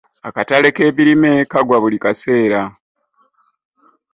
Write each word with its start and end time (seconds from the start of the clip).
Akatale 0.27 0.67
k'ebirime 0.75 1.31
kagwa 1.51 1.77
buli 1.81 1.97
kaseera. 2.03 2.61